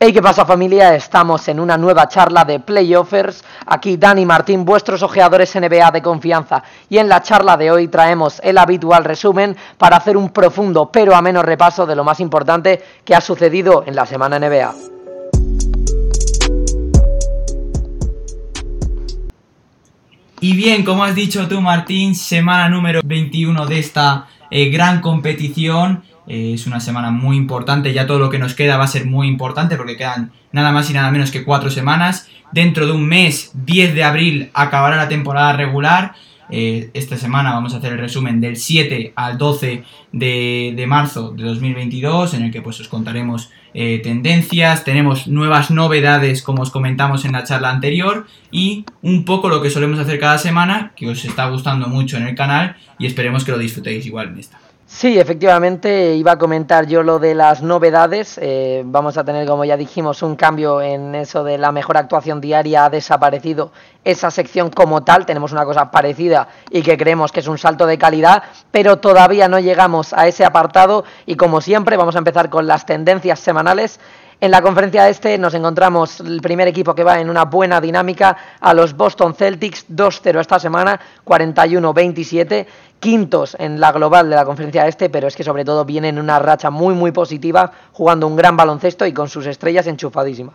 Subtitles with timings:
[0.00, 0.94] Hey, ¿qué pasa familia?
[0.96, 3.44] Estamos en una nueva charla de Playoffers.
[3.64, 6.64] Aquí Dani Martín, vuestros ojeadores NBA de confianza.
[6.90, 11.14] Y en la charla de hoy traemos el habitual resumen para hacer un profundo pero
[11.14, 14.74] a menos repaso de lo más importante que ha sucedido en la semana NBA.
[20.40, 26.02] Y bien, como has dicho tú Martín, semana número 21 de esta eh, gran competición.
[26.26, 29.06] Eh, es una semana muy importante, ya todo lo que nos queda va a ser
[29.06, 32.28] muy importante porque quedan nada más y nada menos que cuatro semanas.
[32.52, 36.14] Dentro de un mes, 10 de abril, acabará la temporada regular.
[36.50, 41.42] Eh, esta semana vamos a hacer el resumen del 7 al 12 de, marzo de
[41.42, 47.24] 2022, en el que pues os contaremos eh, tendencias, tenemos nuevas novedades como os comentamos
[47.24, 51.24] en la charla anterior y un poco lo que solemos hacer cada semana, que os
[51.24, 54.63] está gustando mucho en el canal y esperemos que lo disfrutéis igual en esta.
[54.96, 58.38] Sí, efectivamente, iba a comentar yo lo de las novedades.
[58.40, 62.40] Eh, vamos a tener, como ya dijimos, un cambio en eso de la mejor actuación
[62.40, 62.84] diaria.
[62.84, 63.72] Ha desaparecido
[64.04, 65.26] esa sección como tal.
[65.26, 69.48] Tenemos una cosa parecida y que creemos que es un salto de calidad, pero todavía
[69.48, 71.04] no llegamos a ese apartado.
[71.26, 73.98] Y como siempre, vamos a empezar con las tendencias semanales.
[74.40, 78.36] En la conferencia este nos encontramos el primer equipo que va en una buena dinámica
[78.60, 82.66] a los Boston Celtics 2-0 esta semana, 41-27,
[83.04, 86.22] quintos en la global de la conferencia este, pero es que sobre todo vienen en
[86.22, 90.54] una racha muy muy positiva, jugando un gran baloncesto y con sus estrellas enchufadísimas.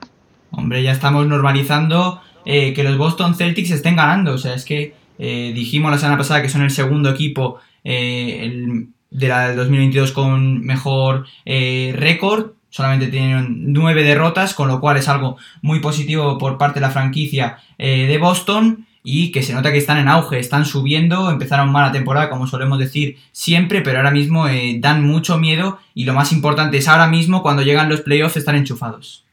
[0.50, 4.96] Hombre, ya estamos normalizando eh, que los Boston Celtics estén ganando, o sea, es que
[5.20, 10.12] eh, dijimos la semana pasada que son el segundo equipo eh, de la del 2022
[10.12, 12.54] con mejor récord.
[12.72, 16.92] Solamente tienen nueve derrotas, con lo cual es algo muy positivo por parte de la
[16.92, 21.92] franquicia de Boston y que se nota que están en auge, están subiendo, empezaron mala
[21.92, 26.32] temporada como solemos decir siempre, pero ahora mismo eh, dan mucho miedo y lo más
[26.32, 29.26] importante es ahora mismo cuando llegan los playoffs están enchufados.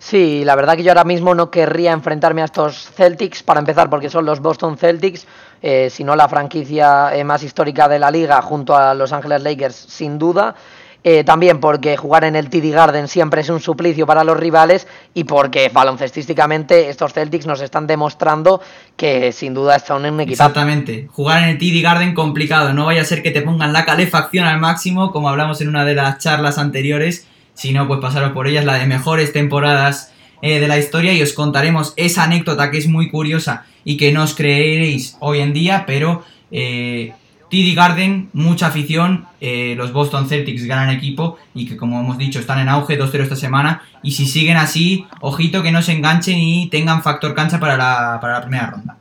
[0.00, 3.88] Sí, la verdad que yo ahora mismo no querría enfrentarme a estos Celtics para empezar
[3.88, 5.28] porque son los Boston Celtics,
[5.62, 10.18] eh, sino la franquicia más histórica de la liga junto a Los Angeles Lakers sin
[10.18, 10.56] duda.
[11.04, 14.86] Eh, también porque jugar en el TD Garden siempre es un suplicio para los rivales
[15.14, 18.60] y porque baloncestísticamente estos Celtics nos están demostrando
[18.96, 20.34] que sin duda en un equipo.
[20.34, 23.84] Exactamente, jugar en el TD Garden complicado, no vaya a ser que te pongan la
[23.84, 28.46] calefacción al máximo, como hablamos en una de las charlas anteriores, sino pues pasaros por
[28.46, 32.78] ellas la de mejores temporadas eh, de la historia y os contaremos esa anécdota que
[32.78, 37.12] es muy curiosa y que no os creeréis hoy en día, pero eh,
[37.52, 42.38] TD Garden, mucha afición, eh, los Boston Celtics ganan equipo y que como hemos dicho
[42.38, 43.82] están en auge 2-0 esta semana.
[44.02, 48.18] Y si siguen así, ojito que no se enganchen y tengan factor cancha para la,
[48.22, 48.96] para la primera ronda.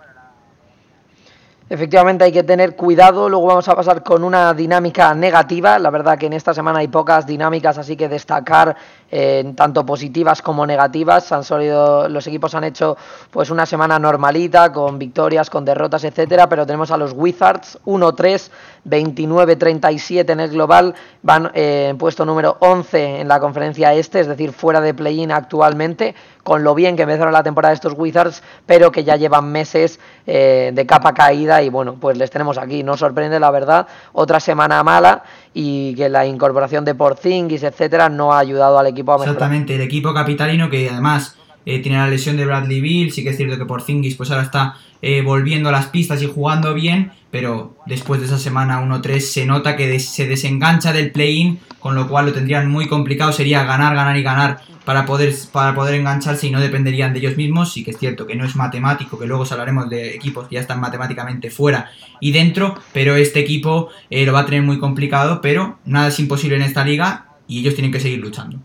[1.69, 6.17] Efectivamente hay que tener cuidado, luego vamos a pasar con una dinámica negativa, la verdad
[6.17, 8.75] que en esta semana hay pocas dinámicas, así que destacar
[9.11, 12.97] eh, tanto positivas como negativas, han salido, los equipos han hecho
[13.29, 18.49] pues una semana normalita, con victorias, con derrotas, etcétera, pero tenemos a los Wizards 1-3,
[18.87, 24.27] 29-37 en el global, van eh, en puesto número 11 en la conferencia este, es
[24.27, 28.91] decir, fuera de play-in actualmente, con lo bien que empezaron la temporada estos Wizards, pero
[28.91, 32.83] que ya llevan meses eh, de capa caída y bueno, pues les tenemos aquí.
[32.83, 38.33] No sorprende la verdad, otra semana mala y que la incorporación de Porzingis, etcétera, no
[38.33, 39.35] ha ayudado al equipo a mejorar.
[39.35, 41.35] Exactamente, el equipo capitalino que además
[41.65, 44.43] eh, tiene la lesión de Bradley Bill, sí que es cierto que Porzingis pues ahora
[44.43, 49.19] está eh, volviendo a las pistas y jugando bien, pero después de esa semana 1-3
[49.19, 53.63] se nota que se desengancha del play-in, con lo cual lo tendrían muy complicado, sería
[53.63, 57.71] ganar, ganar y ganar para poder, para poder engancharse y no dependerían de ellos mismos.
[57.71, 60.61] Sí que es cierto que no es matemático, que luego hablaremos de equipos que ya
[60.61, 65.41] están matemáticamente fuera y dentro, pero este equipo eh, lo va a tener muy complicado,
[65.41, 68.59] pero nada es imposible en esta liga y ellos tienen que seguir luchando.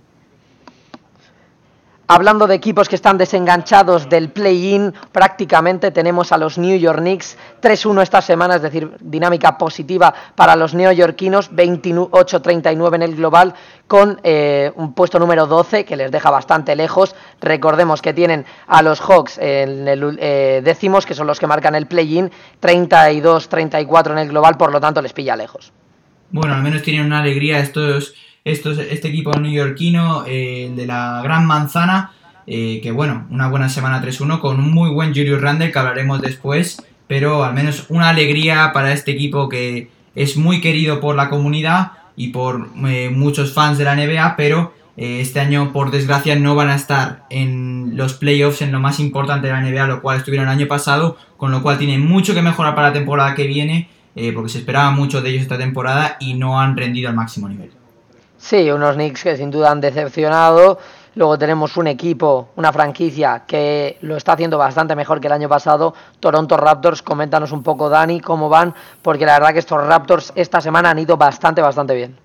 [2.08, 7.36] Hablando de equipos que están desenganchados del play-in, prácticamente tenemos a los New York Knicks
[7.60, 13.54] 3-1 esta semana, es decir, dinámica positiva para los neoyorquinos, 28-39 en el global,
[13.88, 17.16] con eh, un puesto número 12 que les deja bastante lejos.
[17.40, 21.74] Recordemos que tienen a los Hawks en el eh, décimos, que son los que marcan
[21.74, 22.30] el play-in,
[22.62, 25.72] 32-34 en el global, por lo tanto les pilla lejos.
[26.30, 28.14] Bueno, al menos tienen una alegría estos
[28.46, 32.12] este equipo neoyorquino, eh, de la Gran Manzana,
[32.46, 36.22] eh, que bueno, una buena semana 3-1 con un muy buen Julius Randle que hablaremos
[36.22, 41.28] después, pero al menos una alegría para este equipo que es muy querido por la
[41.28, 46.54] comunidad y por eh, muchos fans de la NBA, pero este año por desgracia no
[46.54, 50.16] van a estar en los playoffs en lo más importante de la NBA, lo cual
[50.16, 53.46] estuvieron el año pasado, con lo cual tienen mucho que mejorar para la temporada que
[53.46, 53.90] viene,
[54.32, 57.72] porque se esperaba mucho de ellos esta temporada y no han rendido al máximo nivel.
[58.46, 60.78] Sí, unos Knicks que sin duda han decepcionado.
[61.16, 65.48] Luego tenemos un equipo, una franquicia que lo está haciendo bastante mejor que el año
[65.48, 67.02] pasado, Toronto Raptors.
[67.02, 68.72] Coméntanos un poco, Dani, cómo van,
[69.02, 72.16] porque la verdad que estos Raptors esta semana han ido bastante, bastante bien.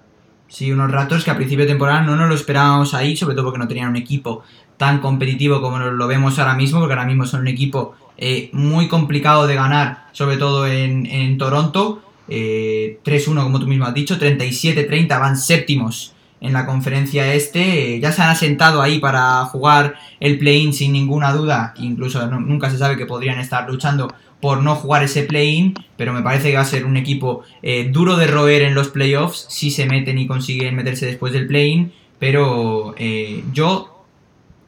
[0.47, 3.45] Sí, unos Raptors que a principio de temporada no nos lo esperábamos ahí, sobre todo
[3.45, 4.43] porque no tenían un equipo
[4.77, 8.87] tan competitivo como lo vemos ahora mismo, porque ahora mismo son un equipo eh, muy
[8.87, 12.03] complicado de ganar, sobre todo en, Toronto.
[12.33, 17.99] Eh, 3-1, como tú mismo has dicho, 37-30, van séptimos en la conferencia este.
[17.99, 21.73] ya se han asentado ahí para jugar el play-in sin ninguna duda.
[21.77, 24.07] Incluso nunca se sabe que podrían estar luchando
[24.39, 27.89] por no jugar ese play-in, pero me parece que va a ser un equipo eh,
[27.91, 31.91] duro de roer en los playoffs si se meten y consiguen meterse después del play-in.
[32.17, 34.05] Pero eh, yo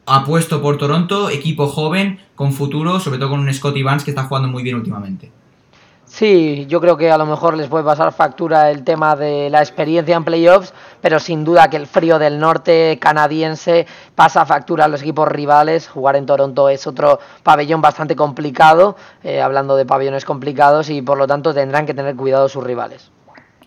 [0.04, 4.24] apuesto por Toronto, equipo joven, con futuro, sobre todo con un Scotty Vance que está
[4.24, 5.32] jugando muy bien últimamente.
[6.14, 9.58] Sí, yo creo que a lo mejor les puede pasar factura el tema de la
[9.58, 13.84] experiencia en playoffs, pero sin duda que el frío del norte canadiense
[14.14, 15.88] pasa factura a los equipos rivales.
[15.88, 21.18] Jugar en Toronto es otro pabellón bastante complicado, eh, hablando de pabellones complicados, y por
[21.18, 23.10] lo tanto tendrán que tener cuidado sus rivales.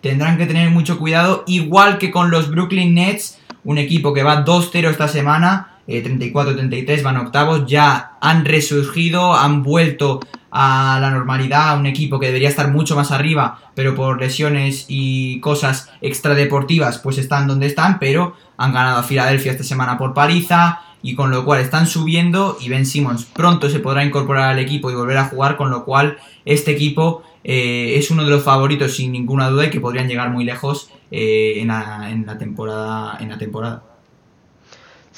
[0.00, 4.46] Tendrán que tener mucho cuidado, igual que con los Brooklyn Nets, un equipo que va
[4.46, 11.70] 2-0 esta semana 34-33, eh, van octavos, ya han resurgido, han vuelto a la normalidad,
[11.70, 16.98] a un equipo que debería estar mucho más arriba, pero por lesiones y cosas extradeportivas,
[16.98, 21.30] pues están donde están, pero han ganado a Filadelfia esta semana por paliza, y con
[21.30, 25.18] lo cual están subiendo y Ben Simmons pronto se podrá incorporar al equipo y volver
[25.18, 29.48] a jugar, con lo cual este equipo eh, es uno de los favoritos sin ninguna
[29.48, 33.82] duda y que podrían llegar muy lejos eh, en, la temporada en la temporada.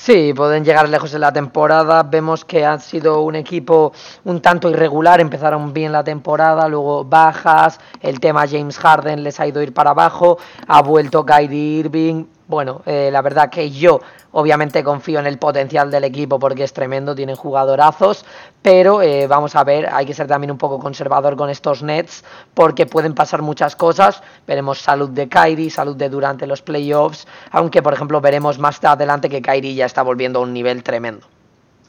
[0.03, 2.03] Sí, pueden llegar lejos en la temporada.
[2.05, 3.93] Vemos que han sido un equipo
[4.25, 5.21] un tanto irregular.
[5.21, 7.79] Empezaron bien la temporada, luego bajas.
[8.01, 10.39] El tema James Harden les ha ido ir para abajo.
[10.67, 14.01] Ha vuelto Kyrie Irving bueno, eh, la verdad que yo
[14.33, 18.25] obviamente confío en el potencial del equipo porque es tremendo, tienen jugadorazos,
[18.61, 22.25] pero eh, vamos a ver, hay que ser también un poco conservador con estos Nets
[22.53, 27.83] porque pueden pasar muchas cosas, veremos salud de Kyrie, salud de durante los playoffs, aunque
[27.83, 31.27] por ejemplo veremos más adelante que Kyrie ya está volviendo a un nivel tremendo.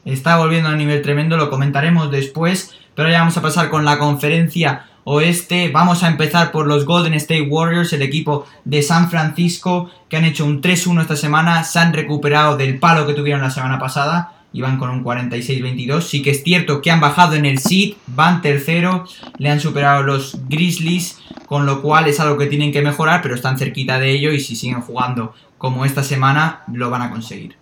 [0.06, 3.84] Está volviendo a un nivel tremendo, lo comentaremos después, pero ya vamos a pasar con
[3.84, 5.69] la conferencia oeste.
[5.69, 10.25] Vamos a empezar por los Golden State Warriors, el equipo de San Francisco, que han
[10.25, 14.33] hecho un 3-1 esta semana, se han recuperado del palo que tuvieron la semana pasada
[14.53, 16.01] y van con un 46-22.
[16.01, 19.06] Sí que es cierto que han bajado en el seed, van tercero,
[19.38, 23.36] le han superado los Grizzlies, con lo cual es algo que tienen que mejorar, pero
[23.36, 27.56] están cerquita de ello y si siguen jugando como esta semana, lo van a conseguir.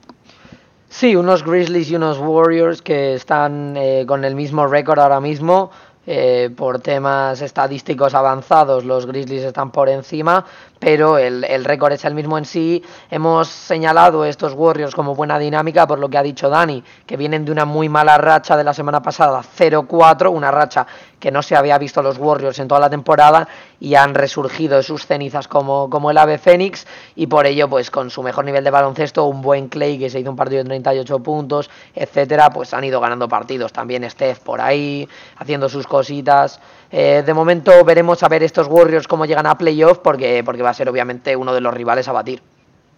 [0.89, 5.69] Sí, unos Grizzlies y unos Warriors que están eh, con el mismo récord ahora mismo.
[6.07, 10.45] Eh, por temas estadísticos avanzados los Grizzlies están por encima,
[10.79, 12.83] pero el, el récord es el mismo en sí.
[13.11, 17.45] Hemos señalado estos Warriors como buena dinámica por lo que ha dicho Dani, que vienen
[17.45, 20.87] de una muy mala racha de la semana pasada, 0-4, una racha
[21.19, 23.47] que no se había visto los Warriors en toda la temporada
[23.79, 27.91] y han resurgido de sus cenizas como, como el ave Fénix y por ello pues
[27.91, 30.69] con su mejor nivel de baloncesto, un buen Clay que se hizo un partido de
[30.69, 33.73] 38 puntos, etcétera, pues han ido ganando partidos.
[33.73, 36.59] También Steph por ahí haciendo sus cositas.
[36.91, 40.71] Eh, de momento veremos a ver estos Warriors cómo llegan a playoff porque, porque va
[40.71, 42.41] a ser obviamente uno de los rivales a batir.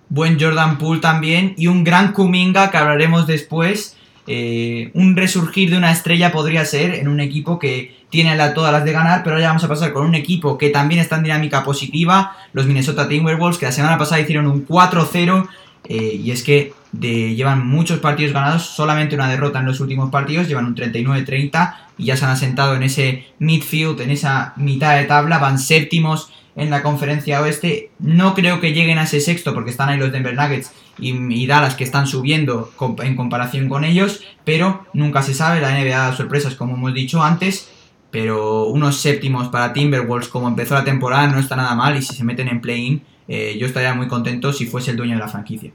[0.09, 3.97] Buen Jordan Poole también y un gran Kuminga que hablaremos después.
[4.27, 8.71] Eh, un resurgir de una estrella podría ser en un equipo que tiene la, todas
[8.71, 11.23] las de ganar, pero ya vamos a pasar con un equipo que también está en
[11.23, 15.47] dinámica positiva, los Minnesota Timberwolves, que la semana pasada hicieron un 4-0
[15.85, 20.47] eh, y es que llevan muchos partidos ganados, solamente una derrota en los últimos partidos,
[20.47, 25.05] llevan un 39-30 y ya se han asentado en ese midfield, en esa mitad de
[25.05, 27.91] tabla, van séptimos en la conferencia oeste.
[27.99, 31.75] No creo que lleguen a ese sexto porque están ahí los Denver Nuggets y, Dallas
[31.75, 32.71] que están subiendo
[33.03, 37.23] en comparación con ellos, pero nunca se sabe, la NBA da sorpresas como hemos dicho
[37.23, 37.69] antes,
[38.11, 42.13] pero unos séptimos para Timberwolves como empezó la temporada no está nada mal y si
[42.13, 45.29] se meten en play-in eh, yo estaría muy contento si fuese el dueño de la
[45.29, 45.71] franquicia.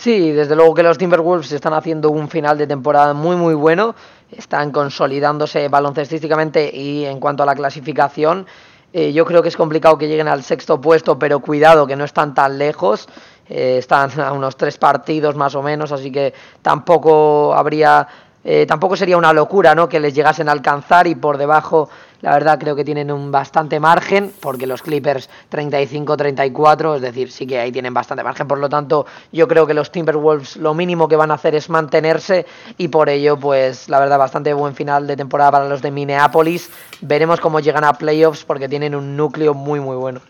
[0.00, 3.96] Sí, desde luego que los Timberwolves están haciendo un final de temporada muy muy bueno,
[4.30, 8.46] están consolidándose baloncestísticamente y en cuanto a la clasificación,
[8.92, 12.04] eh, yo creo que es complicado que lleguen al sexto puesto, pero cuidado que no
[12.04, 13.08] están tan lejos,
[13.48, 18.06] eh, están a unos tres partidos más o menos, así que tampoco habría
[18.44, 19.88] eh, tampoco sería una locura ¿no?
[19.88, 23.80] que les llegasen a alcanzar y por debajo la verdad creo que tienen un bastante
[23.80, 28.48] margen porque los Clippers 35-34 es decir sí que ahí tienen bastante margen.
[28.48, 31.70] Por lo tanto yo creo que los Timberwolves lo mínimo que van a hacer es
[31.70, 32.46] mantenerse
[32.76, 36.70] y por ello pues la verdad bastante buen final de temporada para los de Minneapolis.
[37.00, 40.20] Veremos cómo llegan a playoffs porque tienen un núcleo muy muy bueno.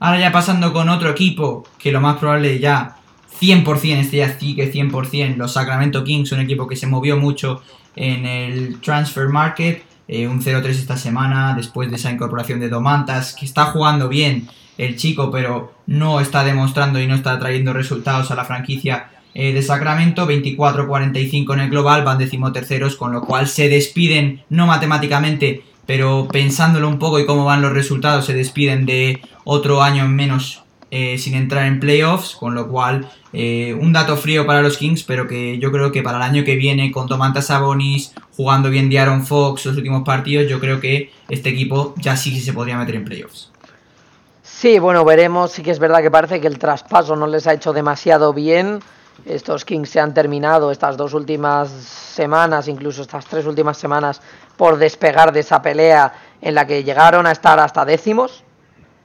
[0.00, 2.96] Ahora ya pasando con otro equipo, que lo más probable ya
[3.40, 7.62] 100%, este ya sí que 100%, los Sacramento Kings, un equipo que se movió mucho
[7.94, 13.34] en el transfer market, eh, un 0-3 esta semana después de esa incorporación de Domantas,
[13.34, 18.30] que está jugando bien el chico, pero no está demostrando y no está trayendo resultados
[18.30, 23.48] a la franquicia eh, de Sacramento, 24-45 en el global, van decimoterceros, con lo cual
[23.48, 28.86] se despiden, no matemáticamente, pero pensándolo un poco y cómo van los resultados, se despiden
[28.86, 30.61] de otro año menos
[30.94, 35.04] eh, sin entrar en playoffs, con lo cual eh, un dato frío para los Kings,
[35.04, 38.90] pero que yo creo que para el año que viene, con Tomantas Sabonis, jugando bien
[38.90, 42.76] de Aaron Fox los últimos partidos, yo creo que este equipo ya sí se podría
[42.76, 43.50] meter en playoffs.
[44.42, 45.52] Sí, bueno, veremos.
[45.52, 48.80] Sí que es verdad que parece que el traspaso no les ha hecho demasiado bien.
[49.24, 54.20] Estos Kings se han terminado estas dos últimas semanas, incluso estas tres últimas semanas,
[54.58, 58.44] por despegar de esa pelea en la que llegaron a estar hasta décimos.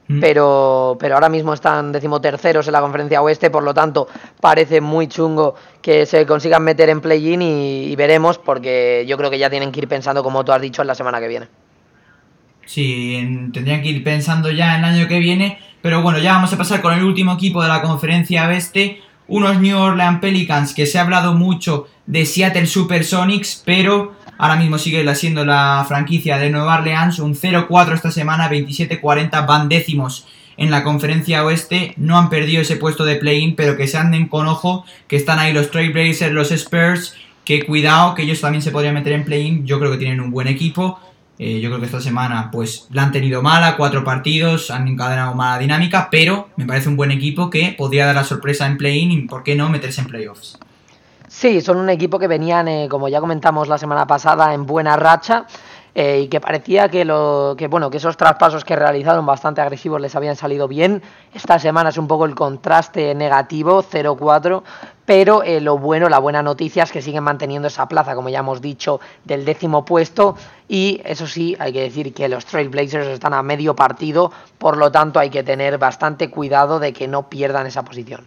[0.08, 0.20] Mm.
[0.20, 4.08] Pero, pero ahora mismo están decimoterceros en la conferencia oeste, por lo tanto
[4.40, 9.38] parece muy chungo que se consigan meter en play-in y, veremos, porque yo creo que
[9.38, 11.46] ya tienen que ir pensando, como tú has dicho, en la semana que viene.
[12.64, 16.52] Sí, tendrían que ir pensando ya en el año que viene, pero bueno, ya vamos
[16.52, 20.86] a pasar con el último equipo de la conferencia oeste, unos New Orleans Pelicans que
[20.86, 26.50] se ha hablado mucho de Seattle Supersonics, pero ahora mismo sigue siendo la franquicia de
[26.50, 30.26] Nueva Orleans, un 0-4 esta semana, 27-40 van décimos.
[30.56, 34.26] En la conferencia oeste, no han perdido ese puesto de play-in, pero que se anden
[34.26, 37.14] con ojo, que están ahí los Trailblazers, los Spurs,
[37.44, 40.30] que cuidado, que ellos también se podrían meter en play-in, yo creo que tienen un
[40.30, 40.98] buen equipo,
[41.38, 45.34] eh, yo creo que esta semana pues la han tenido mala, cuatro partidos, han encadenado
[45.34, 49.12] mala dinámica, pero me parece un buen equipo que podría dar la sorpresa en play-in
[49.12, 50.58] y por qué no meterse en playoffs.
[51.38, 54.96] Sí, son un equipo que venían, eh, como ya comentamos la semana pasada, en buena
[54.96, 55.46] racha.
[55.94, 60.00] Eh, y que parecía que, lo, que, bueno, que esos traspasos que realizaron bastante agresivos
[60.00, 61.00] les habían salido bien.
[61.32, 64.64] Esta semana es un poco el contraste negativo, 0-4,
[65.04, 68.40] pero eh, lo bueno, la buena noticia es que siguen manteniendo esa plaza, como ya
[68.40, 70.36] hemos dicho, del décimo puesto.
[70.66, 74.90] Y eso sí, hay que decir que los Trailblazers están a medio partido, por lo
[74.90, 78.26] tanto hay que tener bastante cuidado de que no pierdan esa posición.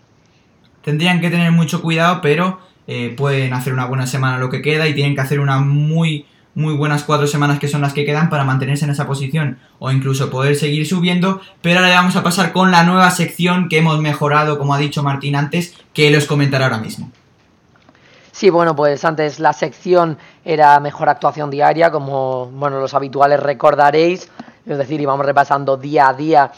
[0.82, 4.88] Tendrían que tener mucho cuidado, pero eh, pueden hacer una buena semana lo que queda
[4.88, 8.30] y tienen que hacer una muy muy buenas cuatro semanas que son las que quedan
[8.30, 11.42] para mantenerse en esa posición o incluso poder seguir subiendo.
[11.62, 15.04] Pero ahora vamos a pasar con la nueva sección que hemos mejorado, como ha dicho
[15.04, 17.10] Martín antes, que los comentará ahora mismo.
[18.32, 24.30] Sí, bueno, pues antes la sección era mejor actuación diaria, como bueno, los habituales recordaréis,
[24.66, 26.52] es decir, íbamos repasando día a día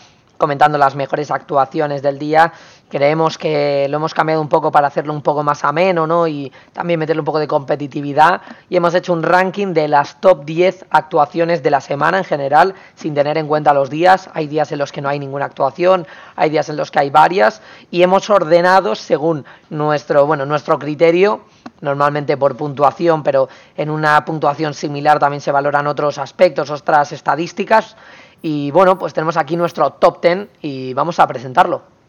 [0.44, 2.52] comentando las mejores actuaciones del día.
[2.94, 6.28] Creemos que lo hemos cambiado un poco para hacerlo un poco más ameno, ¿no?
[6.28, 8.44] Y también meterle un poco de competitividad.
[8.70, 12.76] Y hemos hecho un ranking de las top 10 actuaciones de la semana en general,
[12.94, 14.30] sin tener en cuenta los días.
[14.36, 17.10] Hay días en los que no hay ninguna actuación, hay días en los que hay
[17.10, 17.64] varias.
[17.90, 21.42] Y hemos ordenado según nuestro, bueno, nuestro criterio
[21.82, 27.98] normalmente por puntuación, pero en una puntuación similar también se valoran otros aspectos, otras estadísticas.
[28.44, 32.03] Y bueno, pues tenemos aquí nuestro top 10 y vamos a presentarlo.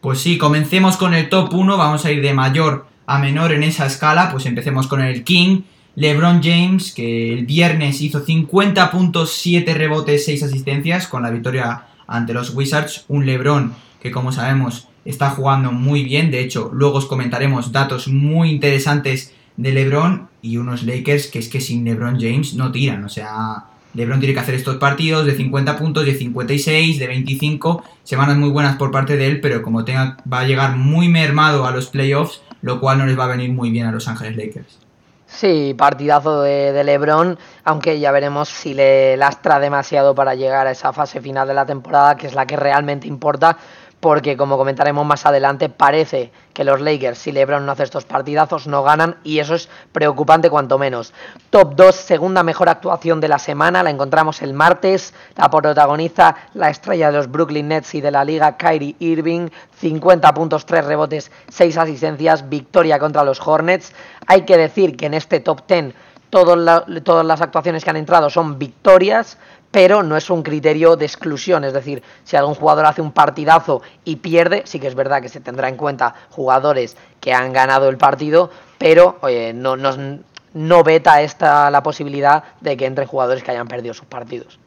[0.00, 3.62] Pues sí, comencemos con el top 1, vamos a ir de mayor a menor en
[3.62, 5.62] esa escala, pues empecemos con el King,
[5.94, 12.54] LeBron James, que el viernes hizo 50.7 rebotes, 6 asistencias con la victoria ante los
[12.54, 17.70] Wizards, un LeBron que como sabemos está jugando muy bien, de hecho luego os comentaremos
[17.70, 22.72] datos muy interesantes de LeBron y unos Lakers que es que sin LeBron James no
[22.72, 27.06] tiran, o sea, LeBron tiene que hacer estos partidos de 50 puntos, de 56, de
[27.06, 31.08] 25, semanas muy buenas por parte de él, pero como tenga, va a llegar muy
[31.08, 34.06] mermado a los playoffs, lo cual no les va a venir muy bien a Los
[34.08, 34.78] Ángeles Lakers.
[35.26, 40.72] Sí, partidazo de, de, LeBron, aunque ya veremos si le lastra demasiado para llegar a
[40.72, 43.56] esa fase final de la temporada, que es la que realmente importa,
[44.00, 48.66] porque como comentaremos más adelante, parece que los Lakers, si LeBron no hace estos partidazos,
[48.66, 51.12] no ganan y eso es preocupante cuanto menos.
[51.50, 56.70] Top 2, segunda mejor actuación de la semana, la encontramos el martes, la protagoniza la
[56.70, 61.30] estrella de los Brooklyn Nets y de la liga, Kyrie Irving, 50 puntos, 3 rebotes,
[61.48, 63.92] 6 asistencias, victoria contra los Hornets.
[64.26, 65.94] Hay que decir que en este top 10
[66.30, 69.36] todas las actuaciones que han entrado son victorias,
[69.70, 73.82] pero no es un criterio de exclusión, es decir, si algún jugador hace un partidazo
[74.04, 77.88] y pierde, sí que es verdad que se tendrá en cuenta jugadores que han ganado
[77.88, 79.20] el partido, pero
[79.54, 84.58] no, no veta esta la posibilidad de que entre jugadores que hayan perdido sus partidos.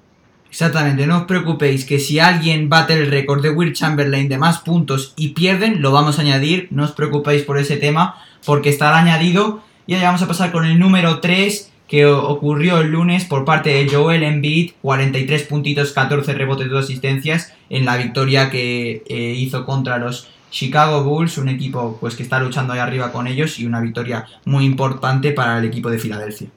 [0.49, 4.59] Exactamente, no os preocupéis que si alguien bate el récord de Will Chamberlain de más
[4.59, 8.99] puntos y pierden, lo vamos a añadir, no os preocupéis por ese tema, porque estará
[8.99, 9.61] añadido.
[9.87, 13.69] Y ahora vamos a pasar con el número 3, que ocurrió el lunes por parte
[13.71, 19.65] de Joel Embiid, 43 puntitos, 14 rebotes, 2 asistencias en la victoria que eh, hizo
[19.65, 23.65] contra los Chicago Bulls, un equipo pues que está luchando ahí arriba con ellos y
[23.65, 26.47] una victoria muy importante para el equipo de Filadelfia.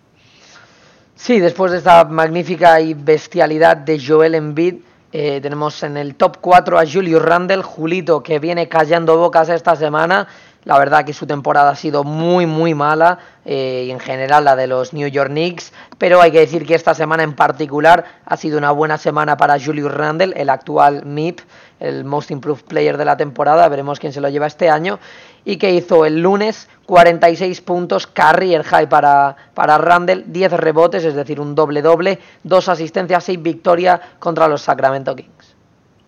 [1.15, 4.75] Sí, después de esta magnífica y bestialidad de Joel Embiid,
[5.13, 9.75] eh, tenemos en el top 4 a Julius Randle, Julito, que viene callando bocas esta
[9.75, 10.29] semana.
[10.67, 14.57] La verdad que su temporada ha sido muy, muy mala eh, y en general la
[14.57, 18.37] de los New York Knicks, pero hay que decir que esta semana en particular ha
[18.37, 21.39] sido una buena semana para Julius Randle, el actual MIP,
[21.79, 24.99] el Most Improved Player de la temporada, veremos quién se lo lleva este año,
[25.45, 31.15] y que hizo el lunes 46 puntos, carrier high para, para Randle, 10 rebotes, es
[31.15, 35.56] decir, un doble-doble, dos asistencias, 6 victorias contra los Sacramento Kings.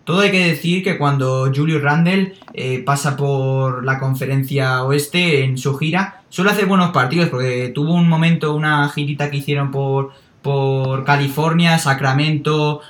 [0.09, 5.55] Todo hay que decir que cuando Julius Randle eh, pasa por la conferencia oeste en
[5.55, 10.09] su gira, suele hacer buenos partidos porque tuvo un momento, una girita que hicieron por,
[10.41, 12.81] por California, Sacramento,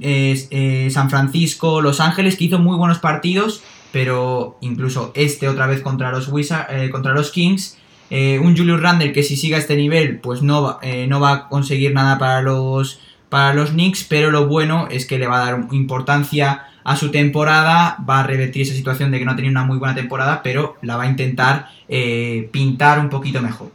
[0.00, 5.82] eh, San Francisco, Los Ángeles, que hizo muy buenos partidos, pero incluso este otra vez
[5.82, 7.78] contra los, eh, contra los Kings.
[8.10, 11.94] un Julius Randle que si sigue a este nivel, pues no, no va a conseguir
[11.94, 15.66] nada para los para los Knicks, pero lo bueno es que le va a dar
[15.72, 19.64] importancia a su temporada, va a revertir esa situación de que no ha tenido una
[19.64, 23.70] muy buena temporada, pero la va a intentar eh, pintar un poquito mejor.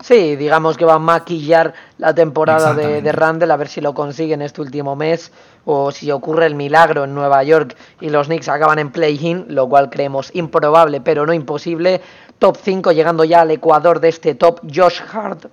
[0.00, 3.94] Sí, digamos que va a maquillar la temporada de, de, Randall a ver si lo
[3.94, 5.32] consigue en este último mes
[5.64, 9.66] o si ocurre el milagro en Nueva York y los Knicks acaban en play-in, lo
[9.68, 12.02] cual creemos improbable pero no imposible.
[12.38, 15.46] Top 5 llegando ya al ecuador de este top, Josh Hart.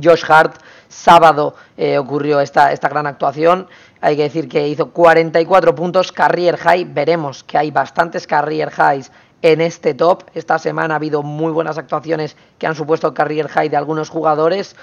[0.00, 0.56] Josh Hart
[0.94, 3.66] sábado eh, ocurrió esta, esta gran actuación.
[4.00, 6.84] Hay que decir que hizo 44 puntos, career high.
[6.84, 9.10] Veremos que hay bastantes career highs
[9.42, 10.24] en este top.
[10.34, 14.76] Esta semana ha habido muy buenas actuaciones que han supuesto career high de algunos jugadores.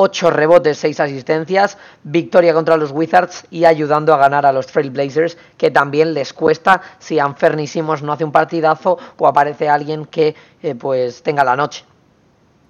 [0.00, 5.36] 8 rebotes, 6 asistencias, victoria contra los Wizards y ayudando a ganar a los Trailblazers,
[5.56, 10.76] que también les cuesta si Anfernisimos no hace un partidazo o aparece alguien que eh,
[10.76, 11.84] pues tenga la noche.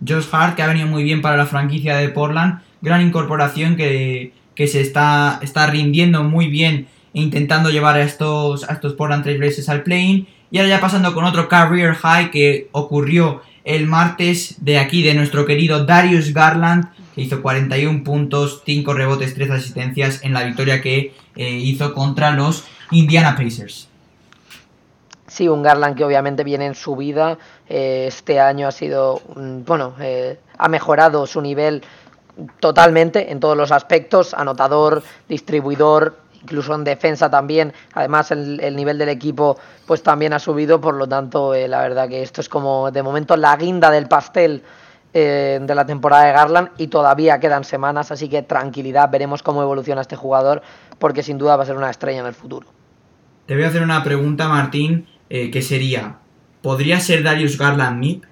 [0.07, 4.33] Josh Hart, que ha venido muy bien para la franquicia de Portland, gran incorporación que,
[4.57, 9.69] se está, está rindiendo muy bien e intentando llevar a estos, a estos Portland Trailblazers
[9.69, 14.79] al play Y ahora ya pasando con otro career high que ocurrió el martes de
[14.79, 20.33] aquí, de nuestro querido Darius Garland, que hizo 41 puntos, 5 rebotes, 3 asistencias en
[20.33, 23.88] la victoria que eh, hizo contra los Indiana Pacers.
[25.27, 27.38] Sí, un Garland que obviamente viene en su vida.
[27.69, 31.83] Eh, este año ha sido, bueno, eh, ha mejorado su nivel
[32.61, 37.72] totalmente en todos los aspectos, anotador, distribuidor, incluso en defensa también.
[37.94, 42.09] Además, el, nivel del equipo pues también ha subido, por lo tanto, eh, la verdad
[42.09, 44.62] que esto es como de momento la guinda del pastel
[45.14, 49.62] eh, de la temporada de Garland y todavía quedan semanas, así que tranquilidad, veremos cómo
[49.62, 50.62] evoluciona este jugador,
[50.98, 52.66] porque sin duda va a ser una estrella en el futuro.
[53.46, 56.16] Te voy a hacer una pregunta, Martín, eh, que sería,
[56.61, 58.24] ¿podría ser Darius Garland MIP?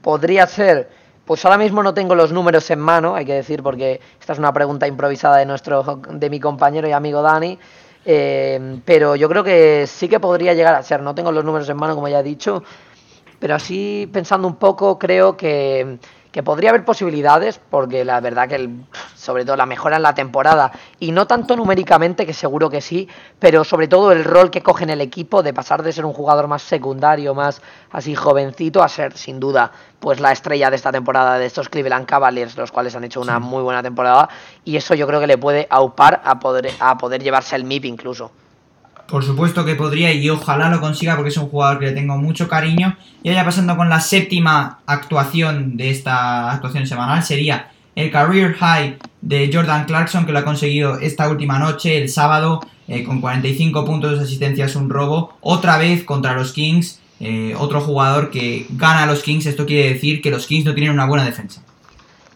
[0.00, 0.88] Podría ser
[1.24, 4.38] pues ahora mismo no tengo los números en mano, hay que decir, porque esta es
[4.38, 7.58] una pregunta improvisada de nuestro, de mi compañero y amigo Dani.
[8.04, 11.02] Eh, pero yo creo que sí que podría llegar a ser.
[11.02, 12.64] No tengo los números en mano, como ya he dicho,
[13.38, 15.98] pero así pensando un poco, creo que
[16.32, 18.70] que podría haber posibilidades, porque la verdad que
[19.14, 23.06] sobre todo la mejora en la temporada, y no tanto numéricamente, que seguro que sí,
[23.38, 26.14] pero sobre todo el rol que coge en el equipo de pasar de ser un
[26.14, 30.90] jugador más secundario, más así jovencito, a ser sin duda pues la estrella de esta
[30.90, 34.28] temporada de estos Cleveland Cavaliers, los cuales han hecho una muy buena temporada,
[34.64, 37.84] y eso yo creo que le puede aupar a poder, a poder llevarse el MIP
[37.84, 38.32] incluso.
[39.12, 42.16] Por supuesto que podría y ojalá lo consiga porque es un jugador que le tengo
[42.16, 42.96] mucho cariño.
[43.22, 48.96] Y ya pasando con la séptima actuación de esta actuación semanal sería el career high
[49.20, 53.84] de Jordan Clarkson que lo ha conseguido esta última noche, el sábado, eh, con 45
[53.84, 56.98] puntos, de asistencias, un robo, otra vez contra los Kings.
[57.20, 60.72] Eh, otro jugador que gana a los Kings, esto quiere decir que los Kings no
[60.72, 61.62] tienen una buena defensa.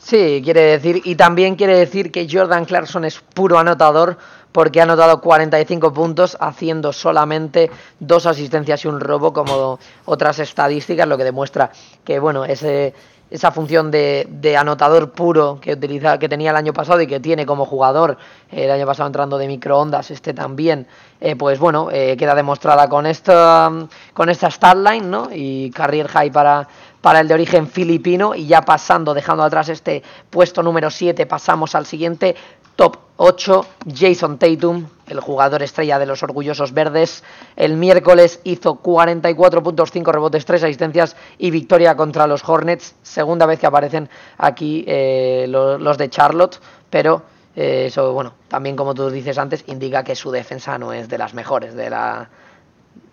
[0.07, 4.17] Sí, quiere decir, y también quiere decir que Jordan Clarkson es puro anotador,
[4.53, 11.09] porque ha anotado 45 puntos haciendo solamente dos asistencias y un robo como otras estadísticas,
[11.09, 11.73] lo que demuestra
[12.05, 12.95] que bueno, ese,
[13.31, 17.19] esa función de, de, anotador puro que, utiliza, que tenía el año pasado y que
[17.19, 18.17] tiene como jugador
[18.51, 20.87] el año pasado entrando de microondas, este también,
[21.21, 23.71] eh, pues bueno, eh, queda demostrada con esta,
[24.15, 25.29] con esta statline ¿no?
[25.33, 26.69] y career high para,
[27.01, 31.75] para el de origen filipino y ya pasando, dejando atrás este puesto número 7, pasamos
[31.75, 32.37] al siguiente
[32.77, 37.25] Top 8, Jason Tatum, el jugador estrella de los orgullosos verdes,
[37.57, 42.95] el miércoles hizo 44 puntos, 5 rebotes, 3 asistencias y victoria contra los Hornets.
[43.03, 46.61] Segunda vez que aparecen aquí eh, los, de Charlotte,
[46.91, 47.23] pero
[47.57, 51.17] eh, eso, bueno, también como tú dices antes, indica que su defensa no es de
[51.17, 51.91] las mejores de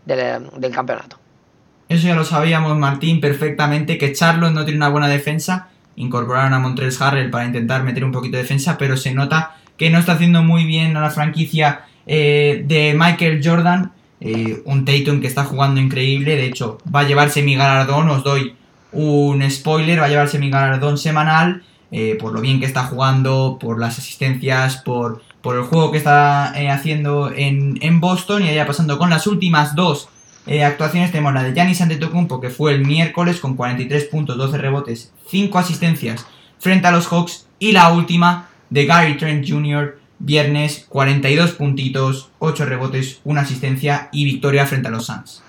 [0.05, 1.17] del campeonato.
[1.87, 5.69] Eso ya lo sabíamos, Martín, perfectamente, que Charlotte no tiene una buena defensa.
[5.95, 9.89] Incorporaron a Montrezl Harrell para intentar meter un poquito de defensa, pero se nota que
[9.89, 13.91] no está haciendo muy bien a la franquicia eh, de Michael Jordan.
[14.19, 16.35] Eh, un Tatum que está jugando increíble.
[16.35, 18.09] De hecho, va a llevarse mi galardón.
[18.09, 18.55] Os doy
[18.91, 19.99] un spoiler.
[19.99, 21.63] Va a llevarse mi galardón semanal.
[21.91, 25.99] Eh, por lo bien que está jugando, por las asistencias, por, por el juego que
[25.99, 28.43] está haciendo en, en, Boston.
[28.43, 30.09] Y allá pasando con las últimas dos
[30.63, 31.11] actuaciones.
[31.11, 35.57] Tenemos la de Giannis Antetokounmpo, que fue el miércoles con 43 puntos, 12 rebotes, 5
[35.59, 36.25] asistencias
[36.59, 37.47] frente a los Hawks.
[37.59, 44.25] Y la última de Gary Trent Jr., viernes 42 puntitos, 8 rebotes, una asistencia y
[44.25, 45.43] victoria frente a los Suns.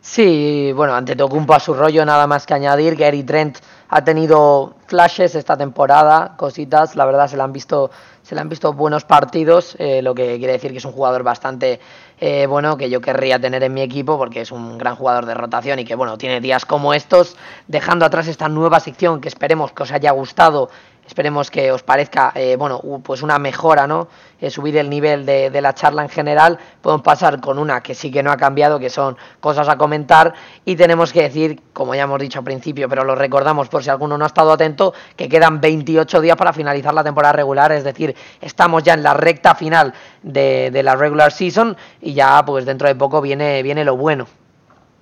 [0.00, 2.94] Sí, bueno, ante Tocumpo a su rollo nada más que añadir.
[2.94, 7.90] Gary Trent ha tenido flashes esta temporada, cositas, la verdad se le han visto,
[8.26, 11.22] se le han visto buenos partidos, eh, lo que quiere decir que es un jugador
[11.22, 11.78] bastante
[12.18, 15.34] eh, bueno que yo querría tener en mi equipo porque es un gran jugador de
[15.34, 17.36] rotación y que bueno, tiene días como estos,
[17.68, 20.70] dejando atrás esta nueva sección que esperemos que os haya gustado
[21.06, 24.08] Esperemos que os parezca, eh, bueno, pues una mejora, ¿no?
[24.40, 26.58] Eh, subir el nivel de, la charla en general.
[26.82, 30.34] Podemos pasar con una que sí que no ha cambiado, que son cosas a comentar.
[30.64, 33.90] Y tenemos que decir, como ya hemos dicho al principio, pero lo recordamos por si
[33.90, 37.72] alguno no ha estado atento, que quedan 28 días para finalizar la temporada regular.
[37.72, 42.44] Es decir, estamos ya en la recta final de, de la regular season y ya,
[42.44, 44.26] pues dentro de poco viene, viene lo bueno.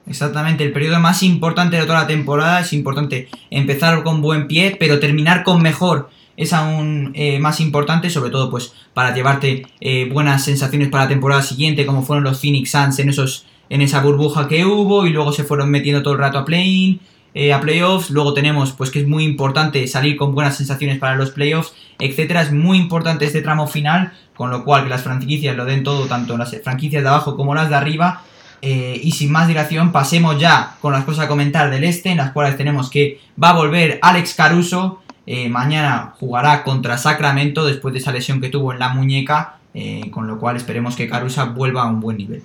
[0.07, 4.77] Exactamente, el periodo más importante de toda la temporada es importante empezar con buen pie,
[4.79, 6.11] pero terminar con mejor.
[6.37, 11.09] Es aún eh, más importante, sobre todo pues para llevarte eh, buenas sensaciones para la
[11.09, 15.11] temporada siguiente, como fueron los Phoenix Suns en esos en esa burbuja que hubo y
[15.11, 17.01] luego se fueron metiendo todo el rato a play
[17.35, 21.17] eh, a playoffs, luego tenemos pues que es muy importante salir con buenas sensaciones para
[21.17, 25.57] los playoffs, etcétera, es muy importante este tramo final, con lo cual que las franquicias
[25.57, 28.23] lo den todo, tanto las franquicias de abajo como las de arriba,
[28.62, 32.17] eh, y sin más dilación, pasemos ya con las cosas a comentar del este, en
[32.17, 35.03] las cuales tenemos que va a volver Alex Caruso.
[35.27, 40.11] Eh, mañana jugará contra Sacramento después de esa lesión que tuvo en la muñeca, eh,
[40.11, 42.43] con lo cual esperemos que Caruso vuelva a un buen nivel.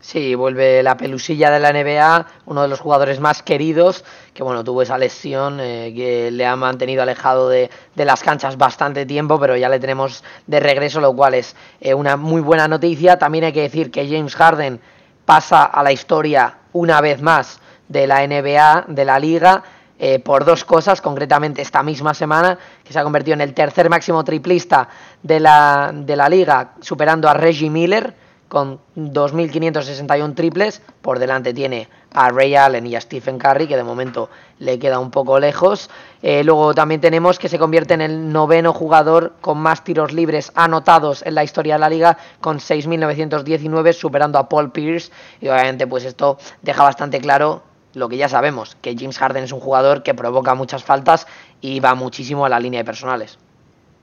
[0.00, 4.04] Sí, vuelve la pelusilla de la NBA, uno de los jugadores más queridos,
[4.34, 9.06] que bueno, tuvo esa lesión que le ha mantenido alejado de, de, las canchas bastante
[9.06, 11.56] tiempo, pero ya le tenemos de regreso, lo cual es
[11.96, 13.18] una muy buena noticia.
[13.18, 14.78] También hay que decir que James Harden
[15.24, 19.62] pasa a la historia una vez más de la NBA, de la liga,
[19.98, 23.88] eh, por dos cosas, concretamente esta misma semana, que se ha convertido en el tercer
[23.88, 24.88] máximo triplista
[25.22, 28.14] de la, de la liga, superando a Reggie Miller,
[28.48, 30.82] con 2.561 triples.
[31.00, 34.98] Por delante tiene a Ray Allen y a Stephen Curry, que de momento le queda
[34.98, 35.90] un poco lejos.
[36.22, 40.52] Eh, luego también tenemos que se convierte en el noveno jugador con más tiros libres
[40.54, 45.12] anotados en la historia de la liga, con 6.919, superando a Paul Pierce.
[45.40, 47.62] Y obviamente, pues esto deja bastante claro
[47.94, 51.26] lo que ya sabemos, que James Harden es un jugador que provoca muchas faltas
[51.60, 53.38] y va muchísimo a la línea de personales.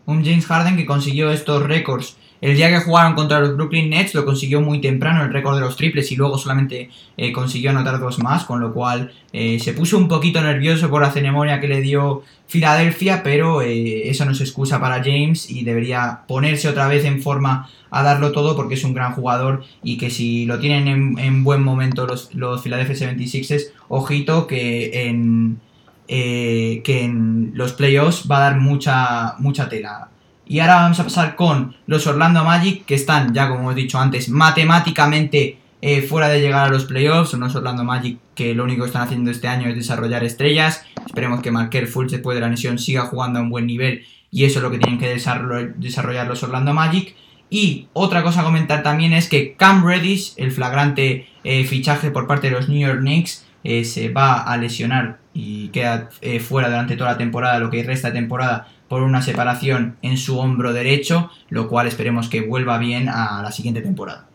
[0.05, 4.15] Un James Harden que consiguió estos récords el día que jugaron contra los Brooklyn Nets
[4.15, 7.99] lo consiguió muy temprano el récord de los triples y luego solamente eh, consiguió anotar
[7.99, 11.67] dos más, con lo cual eh, se puso un poquito nervioso por la ceremonia que
[11.67, 16.87] le dio Filadelfia, pero eh, eso no es excusa para James y debería ponerse otra
[16.87, 20.59] vez en forma a darlo todo porque es un gran jugador y que si lo
[20.59, 25.59] tienen en, buen momento los, los Philadelphia 76ers, ojito que en,
[26.07, 30.09] que en los playoffs va a dar mucha, mucha tela
[30.51, 33.97] y ahora vamos a pasar con los Orlando Magic, que están, ya como he dicho
[33.97, 37.29] antes, matemáticamente eh, fuera de llegar a los playoffs.
[37.29, 40.83] Son los Orlando Magic que lo único que están haciendo este año es desarrollar estrellas.
[41.05, 44.43] Esperemos que Marker Fultz después de la lesión siga jugando a un buen nivel y
[44.43, 47.15] eso es lo que tienen que desarrollar los Orlando Magic.
[47.49, 52.27] Y otra cosa a comentar también es que Cam Reddish, el flagrante eh, fichaje por
[52.27, 56.09] parte de los New York Knicks, eh, se va a lesionar y queda
[56.45, 60.37] fuera durante toda la temporada, lo que resta de temporada, por una separación en su
[60.37, 64.25] hombro derecho, lo cual esperemos que vuelva bien a la siguiente temporada.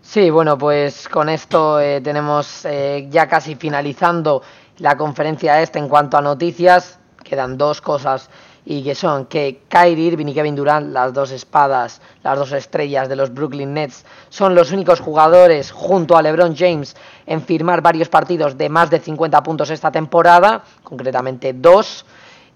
[0.00, 4.40] Sí, bueno, pues con esto eh, tenemos eh, ya casi finalizando
[4.78, 6.98] la conferencia esta en cuanto a noticias.
[7.22, 8.30] Quedan dos cosas
[8.64, 13.10] y que son que Kyrie Irving y Kevin Durant, las dos espadas, las dos estrellas
[13.10, 18.08] de los Brooklyn Nets, son los únicos jugadores junto a LeBron James en firmar varios
[18.08, 22.06] partidos de más de 50 puntos esta temporada, concretamente dos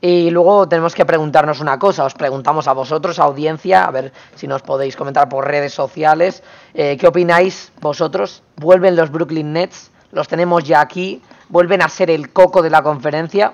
[0.00, 4.46] Y luego tenemos que preguntarnos una cosa, os preguntamos a vosotros, audiencia, a ver si
[4.46, 8.42] nos podéis comentar por redes sociales, eh, ¿qué opináis vosotros?
[8.56, 9.90] ¿Vuelven los Brooklyn Nets?
[10.12, 11.20] ¿Los tenemos ya aquí?
[11.50, 13.52] ¿Vuelven a ser el coco de la conferencia?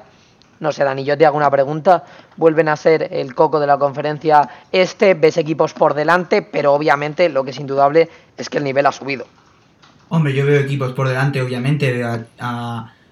[0.61, 2.04] No sé, Dani, yo te hago una pregunta.
[2.37, 7.28] Vuelven a ser el coco de la conferencia este, ves equipos por delante, pero obviamente
[7.28, 9.26] lo que es indudable es que el nivel ha subido.
[10.09, 12.24] Hombre, yo veo equipos por delante, obviamente,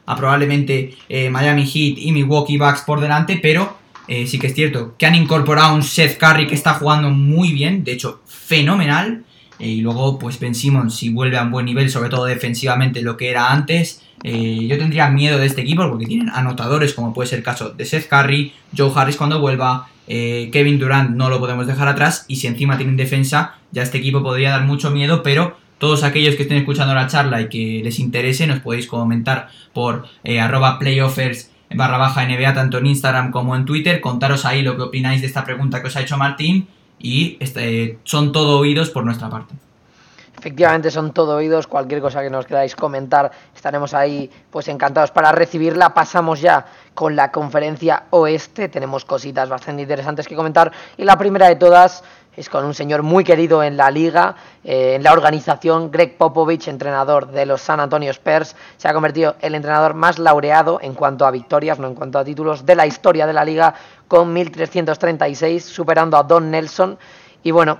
[0.06, 4.94] probablemente eh, Miami Heat y Milwaukee Bucks por delante, pero eh, sí que es cierto
[4.98, 9.24] que han incorporado un Seth Curry que está jugando muy bien, de hecho, fenomenal.
[9.58, 13.02] Eh, y luego, pues Ben Simmons, si vuelve a un buen nivel, sobre todo defensivamente,
[13.02, 14.02] lo que era antes.
[14.22, 17.84] yo tendría miedo de este equipo porque tienen anotadores, como puede ser el caso de
[17.84, 22.24] Seth Curry, Joe Harris cuando vuelva, Kevin Durant no lo podemos dejar atrás.
[22.26, 26.34] Y si encima tienen defensa, ya este equipo podría dar mucho miedo, pero todos aquellos
[26.34, 30.78] que estén escuchando la charla y que les interese, nos podéis comentar por eh, arroba
[30.78, 34.00] playoffers barra baja NBA, tanto en Instagram como en Twitter.
[34.00, 36.68] Contaros ahí lo que opináis de esta pregunta que os ha hecho Martín
[36.98, 39.54] y este, son todo oídos por nuestra parte.
[40.38, 45.32] Efectivamente son todo oídos, cualquier cosa que nos queráis comentar estaremos ahí pues encantados para
[45.32, 45.92] recibirla.
[45.92, 51.48] Pasamos ya con la conferencia oeste, tenemos cositas bastante interesantes que comentar y la primera
[51.48, 52.04] de todas
[52.36, 56.68] es con un señor muy querido en la liga, eh, en la organización, Greg Popovich,
[56.68, 61.26] entrenador de los San Antonio Spurs, se ha convertido el entrenador más laureado en cuanto
[61.26, 63.74] a victorias, no en cuanto a títulos, de la historia de la liga,
[64.08, 66.98] con 1.336, superando a Don Nelson.
[67.42, 67.78] Y bueno,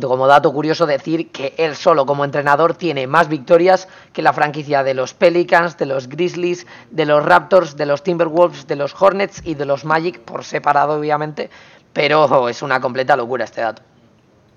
[0.00, 4.84] como dato curioso decir que él solo como entrenador tiene más victorias que la franquicia
[4.84, 9.42] de los Pelicans, de los Grizzlies, de los Raptors, de los Timberwolves, de los Hornets
[9.44, 11.50] y de los Magic por separado obviamente,
[11.92, 13.82] pero es una completa locura este dato.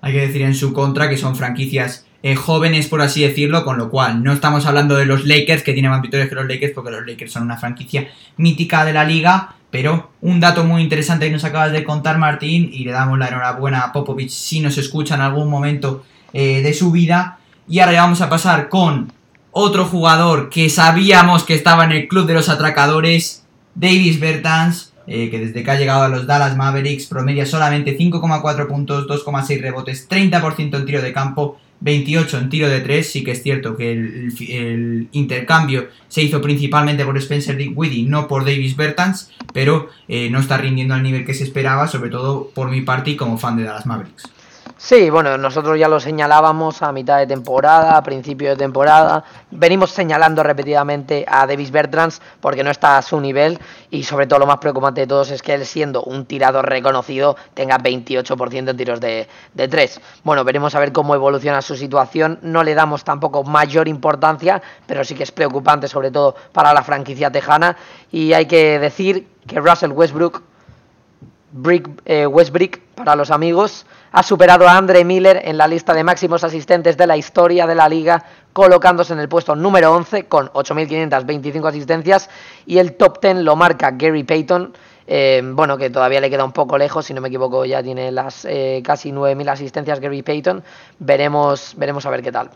[0.00, 3.76] Hay que decir en su contra que son franquicias eh, jóvenes, por así decirlo, con
[3.76, 6.72] lo cual no estamos hablando de los Lakers, que tienen más victorias que los Lakers,
[6.72, 11.26] porque los Lakers son una franquicia mítica de la liga, pero un dato muy interesante
[11.26, 14.78] que nos acabas de contar, Martín, y le damos la enhorabuena a Popovich si nos
[14.78, 17.40] escucha en algún momento eh, de su vida.
[17.68, 19.12] Y ahora vamos a pasar con
[19.50, 23.44] otro jugador que sabíamos que estaba en el club de los atracadores,
[23.74, 28.66] Davis Bertans, eh, que desde que ha llegado a los Dallas Mavericks promedia solamente 5,4
[28.66, 33.10] puntos, 2,6 rebotes, 30% en tiro de campo, 28 en tiro de 3.
[33.10, 38.44] Sí que es cierto que el, intercambio se hizo principalmente por Spencer Dinwiddie, no por
[38.44, 42.70] Davis Bertans, pero eh, no está rindiendo al nivel que se esperaba, sobre todo por
[42.70, 44.24] mi parte y como fan de Dallas Mavericks.
[44.76, 49.24] Sí, bueno, nosotros ya lo señalábamos a mitad de temporada, a principio de temporada.
[49.52, 53.58] Venimos señalando repetidamente a Davis Bertrands porque no está a su nivel
[53.90, 57.36] y sobre todo lo más preocupante de todos es que él siendo un tirador reconocido
[57.54, 60.00] tenga 28% en tiros de, de 3.
[60.24, 62.40] Bueno, veremos a ver cómo evoluciona su situación.
[62.42, 66.82] No le damos tampoco mayor importancia, pero sí que es preocupante sobre todo para la
[66.82, 67.76] franquicia tejana
[68.10, 70.42] y hay que decir que Russell Westbrook,
[71.52, 76.04] Brick, eh, Westbrook para los amigos, ha superado a Andre Miller en la lista de
[76.04, 80.48] máximos asistentes de la historia de la liga, colocándose en el puesto número 11 con
[80.48, 82.30] 8.525 asistencias
[82.66, 84.72] y el top 10 lo marca Gary Payton.
[85.06, 88.10] Eh, bueno, que todavía le queda un poco lejos, si no me equivoco ya tiene
[88.10, 90.62] las eh, casi 9.000 asistencias Gary Payton.
[90.98, 92.50] Veremos, veremos a ver qué tal.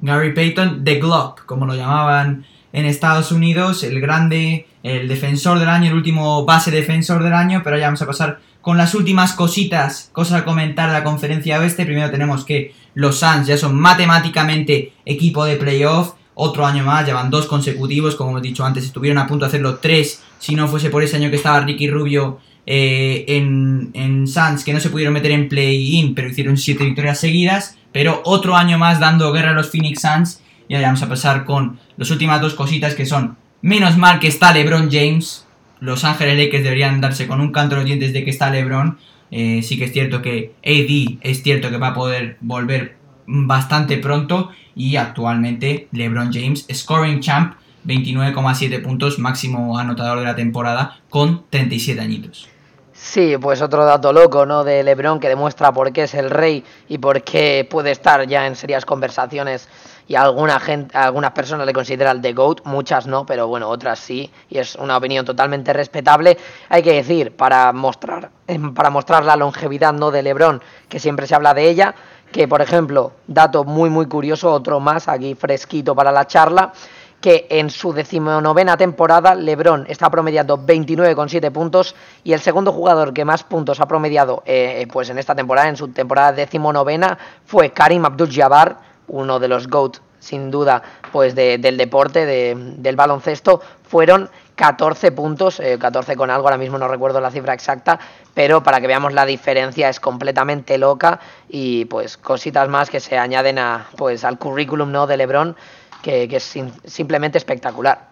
[0.00, 5.68] Gary Payton, The Glock, como lo llamaban en Estados Unidos, el grande, el defensor del
[5.68, 9.34] año, el último base defensor del año, pero ya vamos a pasar con las últimas
[9.34, 11.84] cositas, cosas a comentar de la conferencia oeste.
[11.84, 16.14] Primero tenemos que los Suns ya son matemáticamente equipo de playoff.
[16.34, 19.74] Otro año más, llevan dos consecutivos, como hemos dicho antes, estuvieron a punto de hacerlo
[19.76, 24.64] tres, si no fuese por ese año que estaba Ricky Rubio eh, en, en Suns,
[24.64, 27.76] que no se pudieron meter en play-in, pero hicieron siete victorias seguidas.
[27.92, 30.40] Pero otro año más dando guerra a los Phoenix Suns.
[30.68, 34.28] Y ahora vamos a pasar con las últimas dos cositas que son, menos mal que
[34.28, 35.41] está LeBron James,
[35.82, 38.98] los Ángeles Lakers deberían darse con un canto de los dientes de que está LeBron.
[39.32, 43.98] Eh, sí que es cierto que AD es cierto que va a poder volver bastante
[43.98, 51.46] pronto y actualmente LeBron James, scoring champ, 29,7 puntos, máximo anotador de la temporada con
[51.50, 52.48] 37 añitos.
[52.92, 54.62] Sí, pues otro dato loco, ¿no?
[54.62, 58.46] De LeBron que demuestra por qué es el rey y por qué puede estar ya
[58.46, 59.68] en serias conversaciones
[60.12, 64.74] y algunas personas le consideran The GOAT, muchas no, pero bueno, otras sí, y es
[64.74, 66.36] una opinión totalmente respetable.
[66.68, 70.10] Hay que decir, para mostrar, em, para mostrar la longevidad ¿no?
[70.10, 71.94] de LeBron, que siempre se habla de ella,
[72.30, 76.74] que por ejemplo, dato muy muy curioso, otro más aquí fresquito para la charla,
[77.22, 83.24] que en su decimonovena temporada LeBron está promediando 29,7 puntos y el segundo jugador que
[83.24, 88.04] más puntos ha promediado eh, pues en esta temporada, en su temporada decimonovena, fue Karim
[88.04, 95.60] Abdul-Jabbar uno de los GOAT, sin duda, pues del deporte, del baloncesto, fueron 14 puntos,
[95.78, 97.98] 14 con algo, ahora mismo no recuerdo la cifra exacta,
[98.32, 103.18] pero para que veamos la diferencia es completamente loca y pues cositas más que se
[103.18, 105.06] añaden a, pues, al currículum ¿no?
[105.06, 105.56] de Lebron
[106.02, 108.10] que, es simplemente espectacular.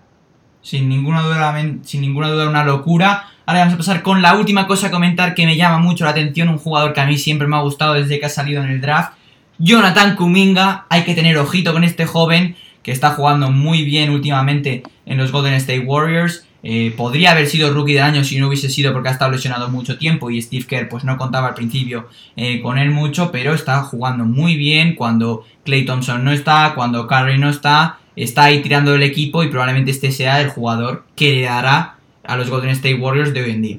[0.62, 3.24] Sin ninguna, duda, sin ninguna duda una locura.
[3.46, 6.11] Ahora vamos a pasar con la última cosa a comentar que me llama mucho la
[6.11, 8.70] atención, un jugador que a mí siempre me ha gustado desde que ha salido en
[8.70, 9.14] el draft.
[9.62, 14.83] Jonathan Kuminga, hay que tener ojito con este joven que está jugando muy bien últimamente
[15.05, 16.46] en los Golden State Warriors.
[16.62, 19.68] Eh, podría haber sido rookie del año si no hubiese sido porque ha estado lesionado
[19.68, 23.53] mucho tiempo y Steve Kerr pues no contaba al principio eh, con él mucho, pero
[23.53, 28.62] está jugando muy bien cuando Clay Thompson no está, cuando Curry no está, está ahí
[28.62, 32.70] tirando el equipo y probablemente este sea el jugador que le dará a los Golden
[32.70, 33.79] State Warriors de hoy en día.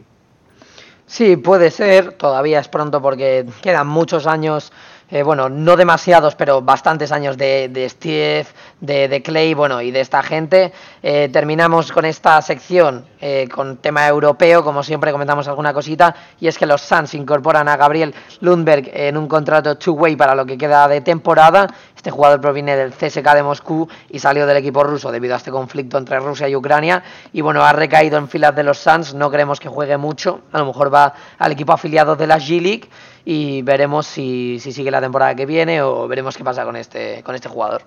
[1.08, 4.72] Sí, puede ser, todavía es pronto porque quedan muchos años
[5.12, 8.48] eh, bueno, no demasiados, pero bastantes años de, de Steve,
[8.80, 10.72] de, de, Clay, bueno, y de esta gente.
[11.04, 16.48] Eh, terminamos con esta sección eh, con tema europeo, como siempre comentamos alguna cosita, y
[16.48, 20.58] es que los Suns incorporan a Gabriel Lundberg en un contrato two-way para lo que
[20.58, 21.68] queda de temporada.
[21.94, 25.52] Este jugador proviene del CSK de Moscú y salió del equipo ruso debido a este
[25.52, 27.04] conflicto entre Rusia y Ucrania.
[27.34, 30.60] Y bueno, ha recaído en filas de los Suns, no creemos que juegue mucho, a
[30.60, 32.90] lo mejor va al equipo afiliado de la G-League
[33.26, 37.36] y veremos si, sigue la temporada que viene o veremos qué pasa con este, con
[37.36, 37.84] este jugador.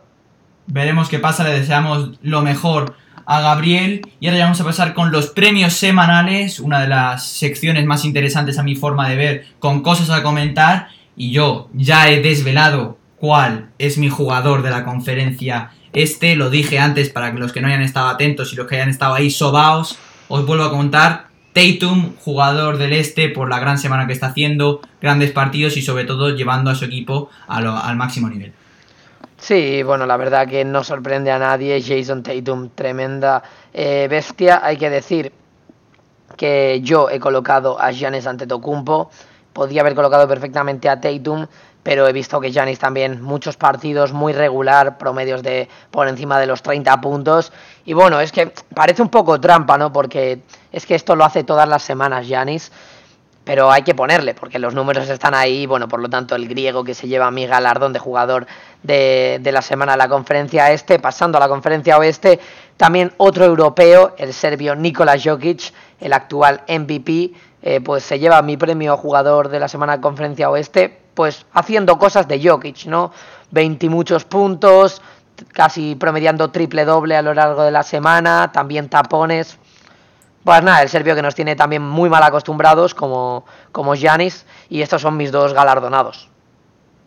[0.67, 2.95] Veremos qué pasa, le deseamos lo mejor
[3.27, 4.03] a Gabriel.
[4.21, 8.05] Y ahora ya vamos a pasar con los premios semanales, una de las secciones más
[8.05, 10.89] interesantes a mi forma de ver, con cosas a comentar.
[11.17, 16.81] Y yo ya he desvelado cuál es mi jugador de la conferencia este, lo dije
[16.81, 19.31] antes para que los que no hayan estado atentos y los que hayan estado ahí
[19.31, 19.97] sobaos,
[20.29, 24.81] os vuelvo a contar Tatum, jugador del este, por la gran semana que está haciendo,
[25.01, 28.53] grandes partidos y sobre todo llevando a su equipo al máximo nivel.
[29.39, 31.83] Sí, bueno, la verdad que no sorprende a nadie.
[31.83, 34.61] Jason Tatum, tremenda eh, bestia.
[34.65, 35.33] Hay que decir
[36.37, 39.11] que yo he colocado a Giannis Antetokounmpo.
[39.53, 41.47] Podía haber colocado perfectamente a Tatum,
[41.85, 46.47] pero he visto que Giannis también muchos partidos muy regular, promedios de por encima de
[46.47, 47.53] los 30 puntos.
[47.85, 49.93] Y bueno, es que parece un poco trampa, ¿no?
[49.93, 50.41] Porque
[50.73, 52.73] es que esto lo hace todas las semanas Yanis,
[53.45, 56.83] pero hay que ponerle, porque los números están ahí, bueno, por lo tanto el griego
[56.85, 58.47] que se lleva mi galardón de jugador
[58.83, 62.41] de, la semana de la conferencia este, pasando a la conferencia oeste,
[62.79, 68.57] también otro europeo, el serbio Nikola Jokic, el actual MVP, eh, pues se lleva mi
[68.57, 73.13] premio jugador de la semana de conferencia oeste, pues haciendo cosas de Jokic, ¿no?
[73.51, 75.01] 20 muchos puntos,
[75.53, 79.59] casi promediando triple doble a lo largo de la semana, también tapones,
[80.45, 84.83] pues nada, el serbio que nos tiene también muy mal acostumbrados como, como Giannis y
[84.83, 86.29] estos son mis dos galardonados.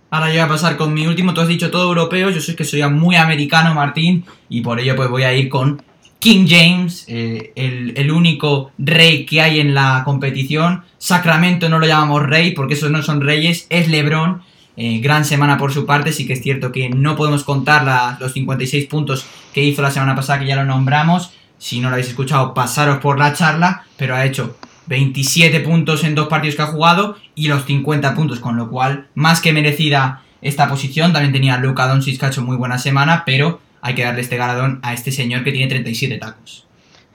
[0.10, 2.56] Ahora yo voy a pasar con mi último, tú has dicho todo europeo, yo sé
[2.56, 5.84] que soy muy americano Martín y por ello pues voy a ir con
[6.20, 10.84] King James, eh, el, único rey que hay en la competición.
[10.98, 14.42] Sacramento no lo llamamos rey porque esos no son reyes, es Lebron.
[14.76, 18.34] Eh, gran semana por su parte, sí que es cierto que no podemos contar los
[18.34, 22.10] 56 puntos que hizo la semana pasada, que ya lo nombramos, si no lo habéis
[22.10, 26.68] escuchado, pasaros por la charla, pero ha hecho 27 puntos en dos partidos que ha
[26.68, 31.14] jugado y los 50 puntos, con lo cual, más que merecida esta posición.
[31.14, 34.38] También tenía Luka Doncic que ha hecho muy buena semana, pero hay que darle este
[34.38, 36.66] galardón a este señor que tiene 37 tacos.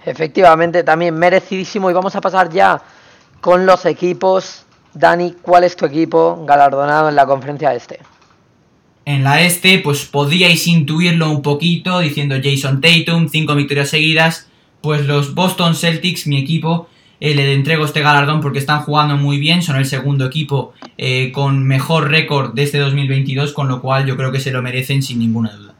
[0.05, 1.91] Efectivamente, también merecidísimo.
[1.91, 2.83] Y vamos a pasar ya
[3.41, 4.65] con los equipos.
[4.95, 8.01] Dani, ¿cuál es tu equipo galardonado en la conferencia este?
[9.05, 14.49] En la este, pues podíais intuirlo un poquito diciendo Jason Tatum, cinco victorias seguidas.
[14.81, 16.89] Pues los Boston Celtics, mi equipo,
[17.21, 21.31] eh, le entrego este galardón porque están jugando muy bien, son el segundo equipo eh,
[21.33, 25.05] con mejor récord de este 2022, con lo cual yo creo que se lo merecen
[25.05, 25.72] sin ninguna duda.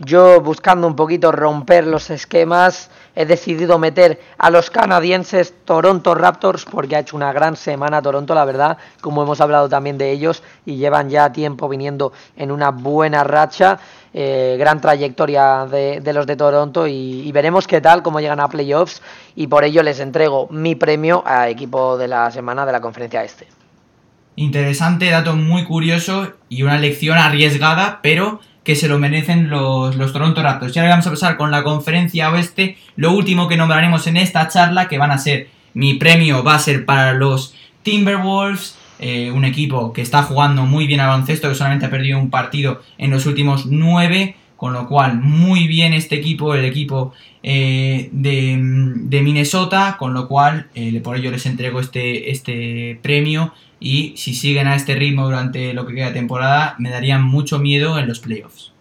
[0.00, 6.64] Yo buscando un poquito romper los esquemas, he decidido meter a los canadienses Toronto Raptors
[6.66, 10.44] porque ha hecho una gran semana Toronto, la verdad, como hemos hablado también de ellos
[10.64, 13.80] y llevan ya tiempo viniendo en una buena racha,
[14.14, 19.02] eh, gran trayectoria de, los de Toronto y, veremos qué tal, cómo llegan a playoffs
[19.34, 23.24] y por ello les entrego mi premio a equipo de la semana de la conferencia
[23.24, 23.48] este.
[24.36, 30.12] Interesante, dato muy curioso y una lección arriesgada, pero que se lo merecen los, los
[30.12, 30.76] Toronto Raptors.
[30.76, 32.76] Y ahora vamos a pasar con la conferencia oeste.
[32.96, 36.58] Lo último que nombraremos en esta charla, que van a ser, mi premio va a
[36.58, 41.54] ser para los Timberwolves, eh, un equipo que está jugando muy bien al baloncesto, que
[41.54, 46.16] solamente ha perdido un partido en los últimos nueve, con lo cual muy bien este
[46.16, 48.58] equipo, el equipo eh, de,
[48.96, 54.34] de, Minnesota, con lo cual eh, por ello les entrego este, este premio y si
[54.34, 58.08] siguen a este ritmo durante lo que queda de temporada me darían mucho miedo en
[58.08, 58.72] los playoffs.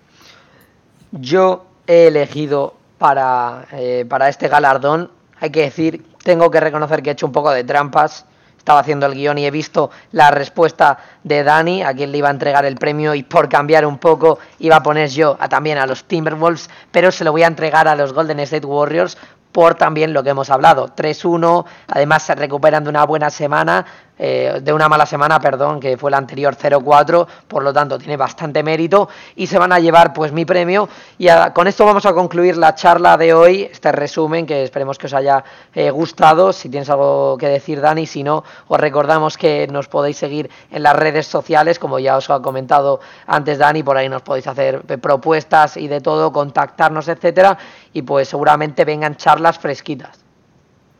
[1.12, 5.12] Yo he elegido para, eh, para este galardón.
[5.40, 8.26] Hay que decir, tengo que reconocer que he hecho un poco de trampas.
[8.58, 12.28] Estaba haciendo el guion y he visto la respuesta de Dani, a quien le iba
[12.28, 15.78] a entregar el premio, y por cambiar un poco iba a poner yo a, también
[15.78, 19.18] a los Timberwolves, pero se lo voy a entregar a los Golden State Warriors
[19.52, 20.90] por también lo que hemos hablado.
[20.96, 23.86] 3-1, además se recuperan de una buena semana,
[24.20, 28.18] eh, de una mala semana, perdón, que fue la anterior 0-4, por lo tanto tiene
[28.18, 30.90] bastante mérito y se van a llevar pues mi premio.
[31.20, 35.06] Y con esto vamos a concluir la charla de hoy, este resumen que esperemos que
[35.06, 35.44] os haya
[35.74, 40.18] eh, gustado, si tienes algo que decir Dani, si no os recordamos que nos podéis
[40.18, 44.24] seguir en las redes sociales, como ya os ha comentado antes Dani, por ahí nos
[44.24, 47.58] podéis hacer eh, propuestas y de todo, contactarnos, etcétera,
[47.98, 50.20] y pues seguramente vengan charlas fresquitas.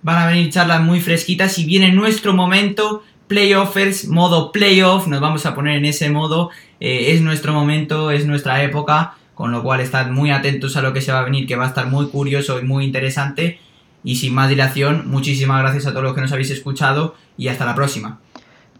[0.02, 5.46] Van a venir charlas muy fresquitas y viene nuestro momento, playoffers, modo playoff, nos vamos
[5.46, 9.80] a poner en ese modo, eh, es nuestro momento, es nuestra época, con lo cual
[9.80, 12.08] estad muy atentos a lo que se va a venir, que va a estar muy
[12.08, 13.60] curioso y muy interesante.
[14.04, 17.64] Y sin más dilación, muchísimas gracias a todos los que nos habéis escuchado y hasta
[17.66, 18.20] la próxima.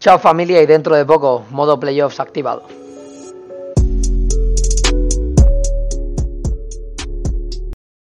[0.00, 2.87] Chao familia y dentro de poco, modo playoffs activado.